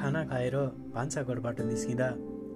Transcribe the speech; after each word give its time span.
खाना 0.00 0.22
खाएर 0.24 0.54
भान्साघरबाट 0.94 1.60
निस्किँदा 1.60 2.06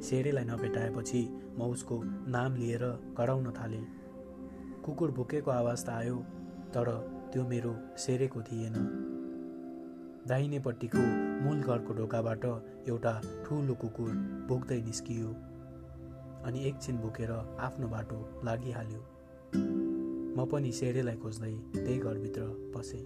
सेरेलाई 0.01 0.45
नभेटाएपछि 0.45 1.21
म 1.59 1.63
उसको 1.73 1.97
नाम 2.33 2.55
लिएर 2.57 2.85
कराउन 3.17 3.51
थालेँ। 3.53 3.85
कुकुर 4.85 5.11
भुकेको 5.19 5.51
आवाज 5.51 5.85
त 5.85 5.89
आयो 5.93 6.17
तर 6.73 6.89
त्यो 7.33 7.43
मेरो 7.49 7.73
सेरेको 8.01 8.43
थिएन। 8.49 8.77
दाहिनेपट्टिको 10.29 11.03
मूल 11.45 11.61
घरको 11.61 11.93
ढोकाबाट 11.95 12.45
एउटा 12.89 13.13
ठुलो 13.45 13.75
कुकुर 13.83 14.11
भुक्दै 14.49 14.81
निस्कियो 14.81 15.29
अनि 16.49 16.65
एकछिन 16.69 16.97
भुकेर 17.05 17.33
आफ्नो 17.69 17.89
बाटो 17.89 18.19
लागिहाल्यो। 18.45 19.03
म 20.37 20.49
पनि 20.53 20.73
सेरेलाई 20.81 21.17
खोज्दै 21.21 21.53
त्यही 21.77 21.99
घरभित्र 21.99 22.49
पसेँ। 22.77 23.05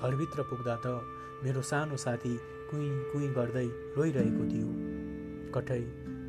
घरभित्र 0.00 0.42
पुग्दा 0.42 0.74
त 0.84 0.86
मेरो 1.44 1.62
सानो 1.62 1.96
साथी 1.96 2.30
कुइँ 2.68 2.90
कुइँ 3.12 3.32
गर्दै 3.34 3.64
रोइरहेको 3.96 4.44
थियो। 4.52 4.68
कठै 5.54 5.80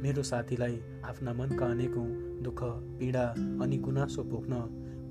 मेरो 0.04 0.24
साथीलाई 0.24 0.76
आफ्ना 1.10 1.34
मनका 1.34 1.66
अनेकौँ 1.66 2.08
दुःख 2.44 2.64
पीडा 3.00 3.24
अनि 3.64 3.78
गुनासो 3.78 4.24
पोख्न 4.24 4.54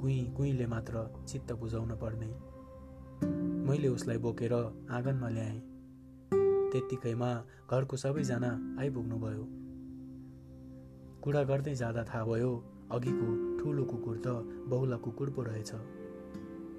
कुइँ 0.01 0.24
कुइँले 0.37 0.66
मात्र 0.66 1.04
चित्त 1.28 1.52
बुझाउन 1.52 1.92
पर्ने। 2.02 2.28
मैले 3.68 3.88
उसलाई 3.88 4.18
बोकेर 4.18 4.52
आँगनमा 4.52 5.29
ल्याएँ। 5.29 5.60
त्यत्तिकैमा 6.73 7.30
घरको 7.70 7.96
सबैजना 7.96 8.51
आइपुग्नुभयो। 8.80 9.45
कुरा 11.24 11.42
गर्दै 11.42 11.74
जाँदा 11.74 12.04
थाहा 12.10 12.24
भयो 12.24 12.52
अघिको 12.92 13.29
ठुलो 13.59 13.84
कुकुर 13.84 14.16
त 14.27 14.37
बहुला 14.68 14.96
कुकुर 14.96 15.30
पो 15.30 15.42
रहेछ। 15.42 15.73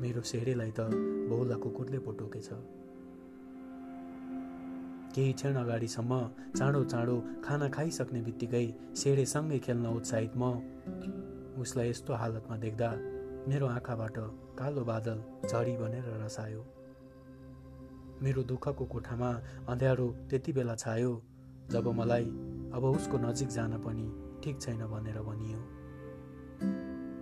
मेरो 0.02 0.22
सेरेलाई 0.30 0.72
त 0.78 0.80
बहुला 1.30 1.56
कुकुरले 1.64 2.00
पो 2.06 2.12
टोकेछ 2.20 2.50
केही 5.16 5.34
क्षण 5.34 5.56
अगाडिसम्म 5.56 6.20
चाँडो 6.58 6.84
चाँडो 6.84 7.16
खाना 7.46 7.68
खाइसक्ने 7.76 8.22
बित्तिकै 8.28 8.66
सेरेसँगै 9.02 9.60
खेल्न 9.66 9.86
उत्साहित 9.98 10.34
म 10.42 10.44
उसलाई 11.62 11.90
यस्तो 11.90 12.14
हालतमा 12.22 12.56
देख्दा 12.66 12.90
मेरो 13.50 13.68
आँखाबाट 13.68 14.18
कालो 14.60 14.84
बादल 14.90 15.20
झरी 15.50 15.76
बनेर 15.78 16.06
रसायो। 16.24 16.62
मेरो 18.24 18.42
दुःखको 18.50 18.86
कोठामा 18.94 19.30
अँध्यारो 19.72 20.08
त्यति 20.30 20.52
बेला 20.54 20.76
छायो 20.84 21.12
जब 21.72 21.88
मलाई 22.00 22.26
अब 22.76 22.84
उसको 22.96 23.18
नजिक 23.28 23.50
जान 23.58 23.74
पनि 23.86 24.08
ठिक 24.44 24.62
छैन 24.62 24.82
भनेर 24.94 25.22
भनियो। 25.30 25.60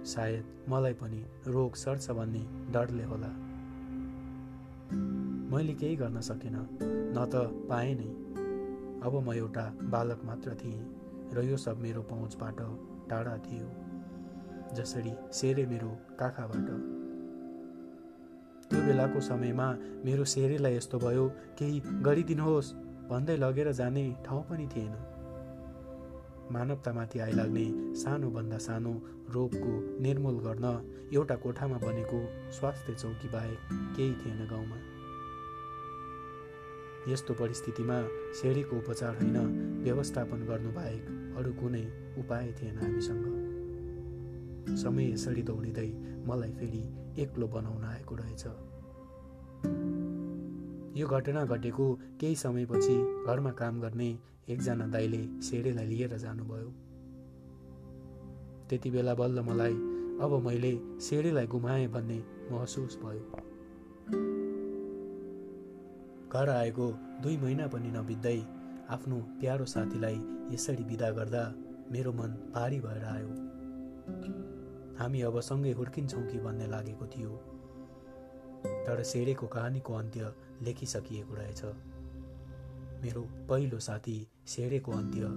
सायद 0.09 0.45
मलाई 0.69 0.93
पनि 1.01 1.21
रोग 1.47 1.75
सर्छ 1.75 2.11
भन्ने 2.17 2.43
डरले 2.73 3.03
होला। 3.03 3.31
मैले 5.51 5.73
केही 5.73 5.95
गर्न 5.95 6.21
सकिनँ 6.21 6.67
न 6.81 7.25
त 7.33 7.33
पाएँ 7.69 7.93
नै। 7.95 8.09
अब 9.05 9.13
म 9.25 9.33
एउटा 9.33 9.65
बालक 9.91 10.21
मात्र 10.25 10.55
थिएँ 10.61 10.81
र 11.33 11.43
यो 11.45 11.57
सब 11.57 11.81
मेरो 11.81 12.01
पहुँचबाट 12.09 12.59
टाढा 13.09 13.35
थियो 13.45 13.67
जसरी 14.75 15.13
सेरे 15.33 15.65
मेरो 15.65 15.91
काखाबाट। 16.19 16.67
त्यो 18.69 18.79
बेलाको 18.85 19.19
समयमा 19.21 19.67
मेरो 20.05 20.25
सेरेलाई 20.33 20.75
यस्तो 20.75 20.97
भयो 20.99 21.25
केही 21.57 21.79
गरिदिनुहोस् 22.05 22.73
भन्दै 23.09 23.37
लगेर 23.37 23.71
जाने 23.73 24.05
ठाउँ 24.25 24.43
पनि 24.49 24.67
थिएन। 24.73 24.93
मानवतामाथि 26.51 27.19
आइलाग्ने 27.19 27.65
सानोभन्दा 27.95 28.57
सानो 28.57 28.93
रोगको 29.29 29.73
निर्मूल 30.01 30.37
गर्न 30.39 30.65
एउटा 31.13 31.35
कोठामा 31.35 31.77
बनेको 31.77 32.19
स्वास्थ्य 32.51 32.93
चौकी 32.93 33.29
बाहेक 33.29 33.59
केही 33.95 34.13
थिएन 34.13 34.47
गाउँमा। 34.49 34.77
यस्तो 37.11 37.33
परिस्थितिमा 37.33 37.97
सेडीको 38.33 38.77
उपचार 38.77 39.15
होइन 39.15 39.37
व्यवस्थापन 39.83 40.45
गर्नु 40.45 40.71
बाहेक 40.71 41.03
अरू 41.37 41.53
कुनै 41.53 41.85
उपाय 42.17 42.51
थिएन 42.51 42.77
हामीसँग। 42.77 43.25
समय 44.75 45.13
यसरी 45.13 45.41
दौडिँदै 45.41 45.89
मलाई 46.25 46.51
फेरि 46.51 46.83
एक्लो 47.21 47.47
बनाउन 47.47 47.83
आएको 47.83 48.15
रहेछ। 48.15 48.43
यो 50.95 51.07
घटना 51.07 51.45
घटेको 51.45 51.93
केही 52.19 52.35
समयपछि 52.35 52.95
घरमा 53.27 53.51
काम 53.51 53.81
गर्ने 53.81 54.19
एकजना 54.49 54.87
दाइले 54.87 55.41
सेरेलाई 55.41 55.85
लिएर 55.85 56.17
जानुभयो। 56.17 56.69
त्यति 58.69 58.89
बेला 58.91 59.13
बल्ल 59.15 59.41
मलाई 59.41 59.73
अब 60.21 60.41
मैले 60.45 60.73
सेरेलाई 60.99 61.47
गुमाएँ 61.47 61.87
भन्ने 61.87 62.23
महसुस 62.51 62.97
भयो। 62.97 63.25
घर 66.29 66.49
आएको 66.49 66.91
दुई 67.23 67.37
महिना 67.37 67.67
पनि 67.67 67.91
नबित्दै 67.91 68.39
आफ्नो 68.89 69.15
प्यारो 69.39 69.65
साथीलाई 69.65 70.21
यसरी 70.51 70.83
विदा 70.83 71.09
गर्दा 71.11 71.43
मेरो 71.91 72.13
मन 72.13 72.51
भारी 72.55 72.79
भएर 72.79 73.03
आयो। 73.03 73.31
हामी 74.99 75.21
अब 75.21 75.39
सँगै 75.39 75.71
हुर्किन्छौँ 75.71 76.27
कि 76.27 76.39
भन्ने 76.39 76.67
लागेको 76.67 77.05
थियो। 77.05 77.31
तर 78.85 79.03
सेरेको 79.03 79.47
कहानीको 79.47 79.93
अन्त्य 79.93 80.33
लेखिसकिएको 80.61 81.33
रहेछ। 81.33 81.61
मेरो 83.03 83.21
पहिलो 83.49 83.79
साथी 83.79 84.27
सेरेको 84.47 84.91
अन्त्य 84.91 85.27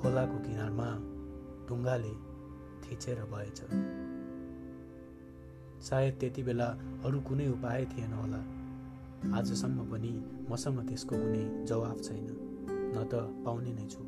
खोलाको 0.00 0.38
किनारमा 0.38 0.88
ढुङ्गाले 1.68 2.14
थिचेर 2.84 3.18
भएछ। 3.24 3.60
सायद 5.88 6.14
त्यति 6.20 6.42
बेला 6.42 6.68
अरू 7.04 7.20
कुनै 7.20 7.48
उपाय 7.48 7.84
थिएन 7.86 8.12
होला। 8.12 8.40
आजसम्म 9.38 9.90
पनि 9.90 10.12
मसँग 10.50 10.88
त्यसको 10.88 11.16
कुनै 11.16 11.64
जवाफ 11.64 12.00
छैन 12.00 12.26
न 12.94 13.04
त 13.12 13.44
पाउने 13.44 13.72
नै 13.72 13.86
छु। 13.86 14.02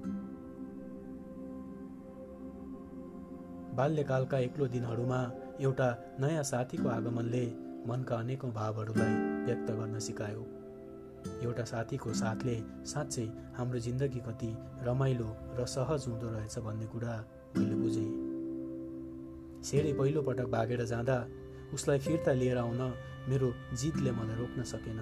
बाल्यकालका 3.77 4.39
एक्लो 4.39 4.67
दिनहरूमा 4.67 5.21
एउटा 5.61 5.89
नयाँ 6.21 6.43
साथीको 6.43 6.89
आगमनले 6.89 7.45
मनका 7.87 8.17
अनेकौँ 8.17 8.53
भावहरूलाई 8.53 9.30
व्यक्त 9.50 9.71
गर्न 9.83 9.99
सिकायो। 9.99 10.47
एउटा 11.43 11.65
साथीको 11.69 12.12
साथले 12.15 12.56
साँच्चै 12.87 13.27
हाम्रो 13.59 13.78
जिन्दगी 13.87 14.21
कति 14.27 14.50
रमाइलो 14.87 15.28
र 15.59 15.66
सहज 15.66 16.05
हुँदो 16.09 16.28
रहेछ 16.31 16.59
भन्ने 16.65 16.87
कुरा 16.94 17.15
मैले 17.56 17.77
बुझेँ। 17.77 18.11
सेरे 19.69 19.93
पहिलोपटक 19.93 20.49
भागेर 20.49 20.84
जाँदा 20.87 21.16
उसलाई 21.75 21.99
फिर्ता 21.99 22.33
लिएर 22.33 22.59
आउन 22.59 22.81
मेरो 23.28 23.49
जिदले 23.81 24.11
मलाई 24.12 24.37
रोक्न 24.38 24.62
सकेन। 24.72 25.00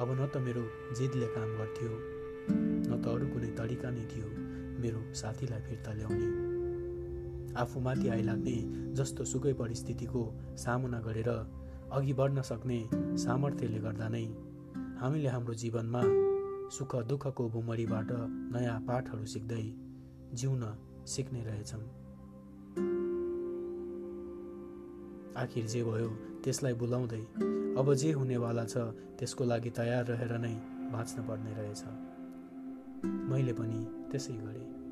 अब 0.00 0.08
न 0.10 0.26
त 0.26 0.40
मेरो 0.46 0.64
जिदले 0.98 1.26
काम 1.34 1.50
गर्थ्यो 1.58 1.92
न 2.88 2.92
त 3.02 3.04
अरू 3.06 3.26
कुनै 3.28 3.50
तरिका 3.58 3.90
नै 3.90 4.04
थियो 4.08 4.28
मेरो 4.82 5.00
साथीलाई 5.14 5.60
फिर्ता 5.68 5.92
ल्याउने। 5.92 6.28
आफूमाथि 7.62 8.08
आइलाग्ने 8.08 8.56
जस्तो 8.96 9.24
सुकै 9.24 9.52
परिस्थितिको 9.60 10.22
सामना 10.64 11.00
गरेर 11.00 11.30
अघि 11.94 12.12
बढ्न 12.12 12.42
सक्ने 12.42 12.78
सामर्थ्यले 13.24 13.78
गर्दा 13.78 14.06
नै 14.08 14.22
हामीले 15.00 15.28
हाम्रो 15.28 15.54
जीवनमा 15.54 16.00
सुख 16.76 16.94
दुःखको 17.10 17.44
भुमरीबाट 17.48 18.10
नयाँ 18.54 18.78
पाठहरू 18.88 19.26
सिक्दै 19.26 19.62
जिउन 20.34 20.64
सिक्ने 21.06 21.42
रहेछौँ। 21.44 21.84
आखिर 25.42 25.66
जे 25.66 25.82
भयो 25.84 26.10
त्यसलाई 26.44 26.74
बोलाउँदै 26.82 27.22
अब 27.78 27.94
जे 28.02 28.10
हुनेवाला 28.12 28.64
छ 28.64 28.76
त्यसको 29.18 29.44
लागि 29.44 29.70
तयार 29.78 30.04
रहेर 30.06 30.38
नै 30.38 30.54
बाँच्न 30.92 31.26
पर्ने 31.28 31.52
रहेछ। 31.58 31.82
मैले 33.30 33.52
पनि 33.52 33.80
त्यसै 34.10 34.34
गरेँ। 34.42 34.83